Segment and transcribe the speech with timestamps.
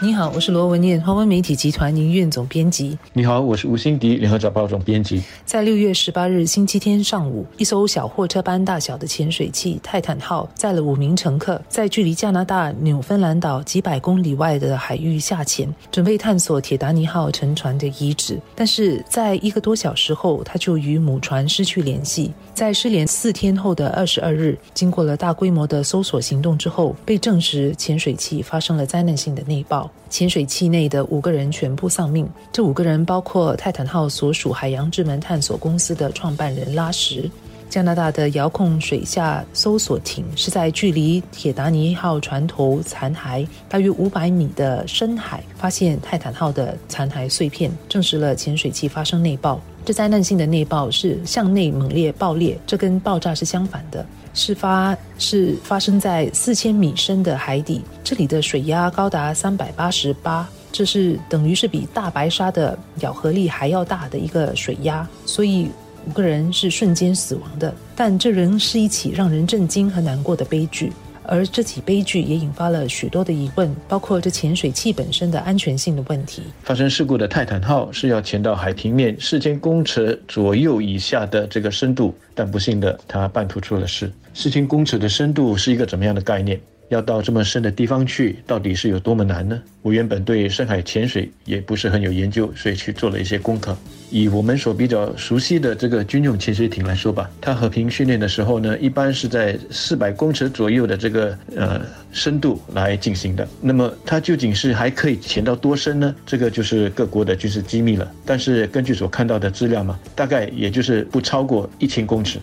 [0.00, 2.96] 你好，我是罗文燕，华文媒体集团营运总编辑。
[3.12, 5.20] 你好，我是吴欣迪，联合早报总编辑。
[5.44, 18.40] 在六月十八日星期天上午，一艘小货车般大小的潜水器“泰坦号”载了五名乘客，在距离加拿大纽芬兰岛几百公里外的海域下潜，准备探索“铁达尼号”沉船的遗址。
[18.54, 22.32] 但是在一个多小时后，它就与母船失去联系。
[22.54, 29.87] 在失联四天后的二十二日，经过了大规模的搜索行动之后，被证实潜水器发生了灾难性的内爆。
[30.10, 37.30] 潜水器内的五个人全部丧命，这五个人包括泰坦号所属海洋之门探索公司的创办人拉什。
[37.68, 49.60] 加拿大的遥控水下搜索艇是在距离铁达尼号船头残骸大约五百米的深海发现泰坦号的残骸碎片，证实了潜水器发生内爆。
[49.88, 54.04] 这灾难性的内爆是向内猛烈爆裂，这跟爆炸是相反的。
[54.34, 65.70] 事发是发生在四千米深的海底，这里的水压高达三百八十八，这是等于是比大白鲨的咬合力还要大的一个水压，所以
[66.06, 67.74] 五个人是瞬间死亡的。
[67.96, 70.92] 但这仍是一起让人震惊和难过的悲剧。
[71.28, 76.42] 而这起悲剧也引发了许多的疑问，包括这潜水器本身的安全性的问题。
[76.62, 84.10] 发生事故的泰坦号是要潜到海平面四千公尺左右以下的这个深度，但不幸的，它半途出了事。
[84.32, 86.58] 四千公尺的深度是一个怎么样的概念？
[86.88, 89.60] 要到这么深的地方去，到底是有多么难呢？
[89.82, 93.76] 我原本对深海潜水也不是很有研究，所以去做了一些功课。
[94.10, 103.46] 以我们所比较熟悉的这个军用潜水艇来说吧，它和平训练的时候呢，一般是在四百公尺左右的这个呃深度来进行的。
[103.60, 106.14] 那么它究竟是还可以潜到多深呢？
[106.24, 108.10] 这个就是各国的军事机密了。
[108.24, 112.38] 但是根据所看到的资料嘛，大概也就是不超过一千公尺。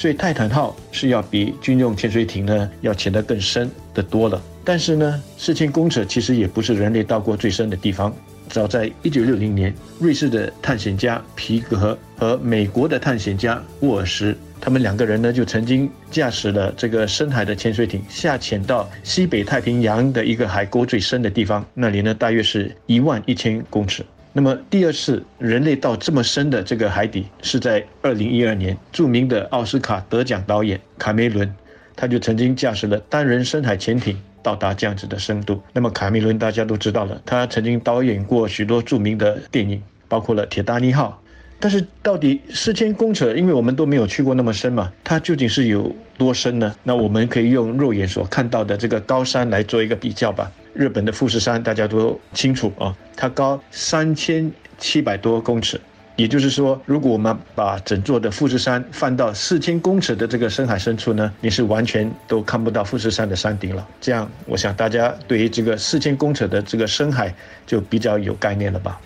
[0.00, 8.10] 所以泰坦号是要比军用潜水艇呢要潜得更深的多了，但是呢，四千公尺其实也不是人类到过最深的地方。
[8.48, 24.02] 早在一九六零年，瑞士的探险家皮格和美国的探险家沃尔什，他们两个人呢就曾经驾驶了这个深海的潜水艇下潜到西北太平洋的一个海沟最深的地方，那里呢大约是一万一千公尺。
[24.32, 31.52] 那么第二次人类到这么深的这个海底，是在二零一二年，著名的奥斯卡得奖导演卡梅伦，
[31.96, 35.60] 他就曾经驾驶了单人深海潜艇到达这样子的深度。
[35.72, 41.20] 那么卡梅伦大家都知道了，他曾经导演过许多著名的电影，包括了《铁达尼号》。
[41.62, 46.74] 但是到底四千公尺，因为我们都没有去过那么深嘛，它究竟是有多深呢？
[46.82, 50.50] 那我们可以用肉眼所看到的这个高山来做一个比较吧。
[50.72, 55.78] 日本的富士山大家都清楚啊，它高三千七百多公尺，
[56.16, 63.86] 也就是说，如果我们把整座的富士山放到四千公尺的这个深海深处呢，你是完全都看不到富士山的山顶了。
[64.00, 67.34] 这样，我想大家对于这个四千公尺的这个深海
[67.66, 68.98] 就比较有概念了吧。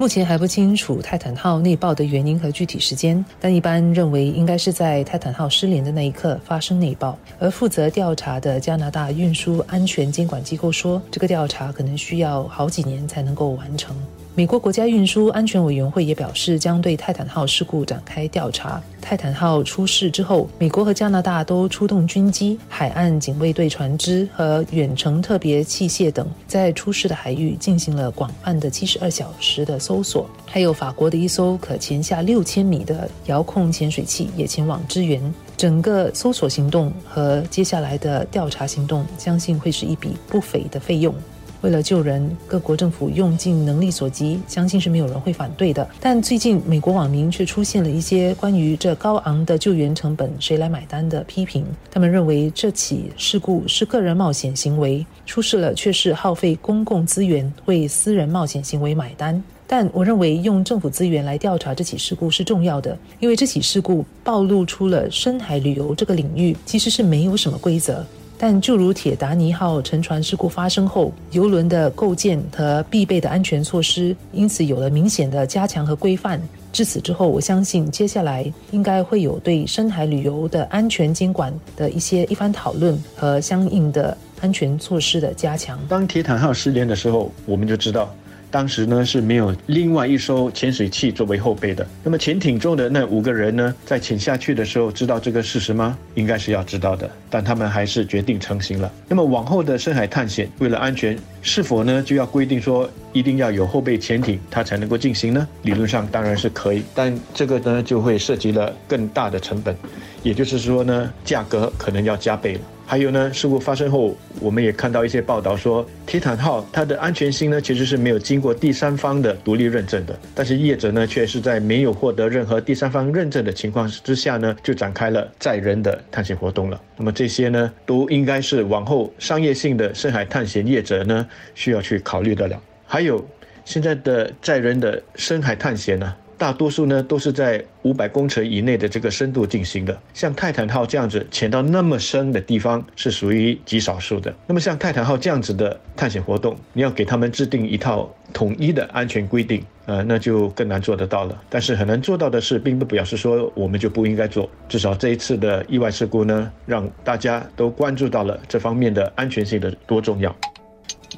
[0.00, 7.18] 目前还不清楚泰坦号内爆的原因和具体时间，但一般认为应该是在泰坦号失联的那一刻发生内爆。
[7.38, 13.94] 而负责调查的加拿大运输安全监管机构说，这个调查可能需要好几年才能够完成。
[14.36, 18.80] 美国国家运输安全委员会也表示，将对泰坦号事故展开调查。
[19.00, 30.30] 泰坦号出事之后，美国和加拿大都出动军机、海岸警卫队船只和远程特别器械等，在出事的海域进行了广泛的七十二小时的搜索。
[30.46, 35.20] 还有法国的一艘可潜下六千米的遥控潜水器也前往支援。
[35.56, 41.12] 整个搜索行动和接下来的调查行动，相信会是一笔不菲的费用。
[41.62, 45.86] 为了救人，各国政府用尽能力所及，相信是没有人会反对的。
[46.00, 51.64] 但最近，美国网民却出现了一些关于这高昂的救援成本谁来买单的批评。
[51.90, 59.42] 他们认为这起事故是个人冒险行为，出事了却是耗费公共资源为私人冒险行为买单。
[59.66, 68.04] 但我认为用政府资源来调查这起事故是重要的，因为这起事故暴露出了深海旅游这个领域其实是没有什么规则。
[68.42, 76.40] 但就如铁达尼号沉船事故发生后，游轮的构建和必备的安全措施，因此有了明显的加强和规范。
[76.72, 85.78] 至此之后，我相信接下来应该会有对深海旅游的安全监管的一些一番讨论和相应的安全措施的加强。
[85.86, 88.10] 当铁坦号失联的时候，我们就知道
[88.50, 91.86] 当时呢是没有另外一艘潜水器作为后备的。
[92.02, 95.96] 那么潜艇中的那五个人呢，在潜下去的时候知道这个事实吗？
[96.14, 98.90] 应该是要知道的，但他们还是决定成行了。
[99.08, 105.46] 那么往后的深海探险，为了安全，是否呢就要规定说一定要有后备潜艇，它才能够进行呢？
[105.62, 109.74] 理论上当然是可以，但这个呢就会涉及了更大的成本，
[110.22, 112.60] 也就是说呢，价格可能要加倍了。
[112.90, 120.18] 还有呢，事故发生后，我们也看到一些报道说，铁坦号它的安全性呢其实是没有经过第三方的独立认证的。
[120.34, 126.80] 但是业者呢却是在没有获得任何第三方认证的情况之下呢，就展开了载人的探险活动了。
[126.96, 132.60] 那么这些呢，都应该是往后商业性的深海探险业者呢需要去考虑的了。
[132.88, 133.24] 还有
[133.64, 136.12] 现在的载人的深海探险呢？
[136.40, 144.34] 大多数呢都是在五百公尺以内的这个深度进行的，像泰坦号这样子潜到那么深的地方是属于极少数的。
[144.46, 151.38] 那么像泰坦号这样子的探险活动，你要给他们制定一套统一的安全规定，呃，那就更难做得到了。
[151.50, 154.48] 但是很难做到的事，并不表示说我们就不应该做。
[154.66, 160.34] 至少这一次的意外事故呢，让大家都关注到了这方面的安全性的多重要。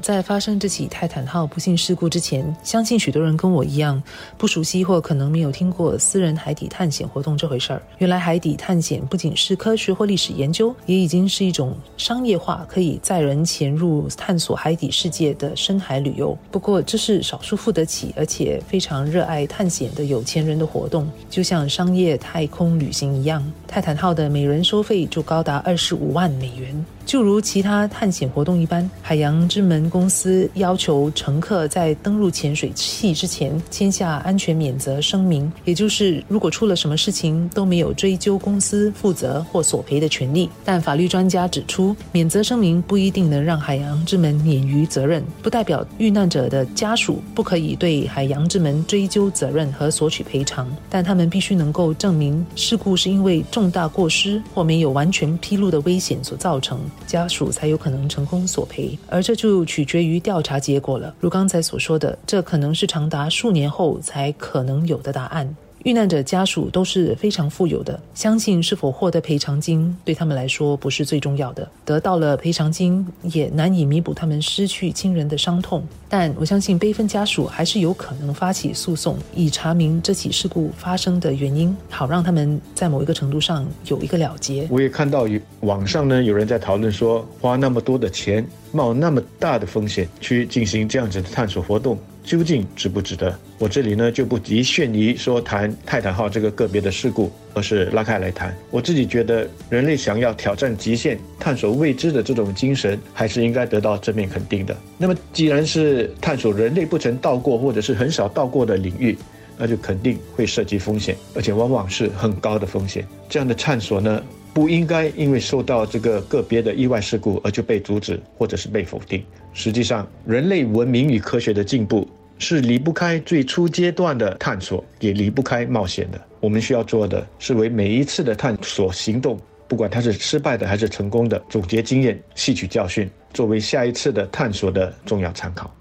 [0.01, 4.03] 在发生这起泰坦号不幸事故之前，相信许多人跟我一样
[4.39, 7.83] 不熟悉或可能没有听过私人海底探险活动这回事儿。
[7.99, 16.37] 原来海底探险不仅是科学或历史研究，也已经是一种商业化，可以载人潜入探索海底世界的深海旅游。
[16.51, 23.43] 不过，这是少数付得起而且非常热爱探险的有钱人的活动，就像商业太空旅行一样。
[23.69, 26.85] 泰坦号的每人收费就高达二十五万美元。
[27.05, 40.49] 就如其他探险活动一般，海洋之门公司要求乘客在登入潜水器之前签下安全免责声明，也就是如果出了什么事情都没有追究公司负责或索赔的权利。
[40.65, 56.81] 但法律专家指出，免责声明不一定能让海洋之门免于责任，不代表遇难者的家属不可以对海洋之门追究责任和索取赔偿，但他们必须能够证明事故是因为重大过失或没有完全披露的危险所造成。
[57.07, 61.15] 家属才有可能成功索赔，而这就取决于调查结果了。
[61.21, 65.55] 如刚才所说的，这可能是长达数年后才可能有的答案。
[65.85, 71.69] 遇难者家属都是非常富有的，相信是否获得赔偿金对他们来说不是最重要的。
[71.85, 75.85] 得到了赔偿金，也难以弥补他们失去亲人的伤痛。
[76.09, 84.69] 但我相信悲愤家属还是有可能发起诉讼，以查明这起事故发生的原因，好让他们在某一个程度上有一个了结。
[84.71, 85.27] 我也看到
[85.61, 91.99] 网上呢有人在讨论说，花那么多的钱，冒那么大的风险去进行这样子的探索活动。
[92.25, 93.37] 究竟值不值得？
[93.59, 98.57] 我这里呢就不局限于说谈泰坦号这个个别的事故，而是拉开来谈。
[98.71, 104.77] 我自己觉得，人类想要挑战极限、探索未知的这种精神，还是应该得到正面肯定的。
[104.99, 109.17] 那么，既然是探索人类不曾到过或者是很少到过的领域，
[109.59, 113.07] 那就肯定会涉及风险，而且往往是很高的风险。
[113.29, 114.23] 这样的探索呢，
[114.55, 119.23] 不应该因为受到这个个别的意外事故而就被阻止或者是被否定。
[119.53, 122.09] 实际上，人类文明与科学的进步
[122.39, 126.21] 是离不开最初阶段的探索，也离不开冒险的。
[126.41, 129.39] 我们需要做的是为每一次的探索行动，
[129.69, 135.73] 不管它是失败的还是成功的，总结经验，吸取教训，作为下一次的探索的重要参考。